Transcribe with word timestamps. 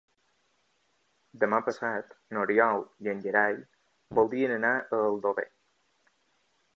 Demà 1.43 1.59
passat 1.67 2.15
n'Oriol 2.37 2.81
i 3.07 3.11
en 3.13 3.21
Gerai 3.25 3.53
voldrien 4.21 4.55
anar 4.57 4.73
a 4.81 5.03
Aldover. 5.11 5.47